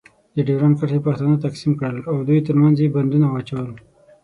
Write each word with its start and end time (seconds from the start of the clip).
د 0.35 0.37
ډیورنډ 0.47 0.75
کرښې 0.79 0.99
پښتانه 1.05 1.35
تقسیم 1.45 1.71
کړل. 1.79 1.97
او 2.11 2.15
دوی 2.27 2.39
ترمنځ 2.47 2.75
یې 2.81 2.93
بندونه 2.95 3.25
واچول. 3.29 3.69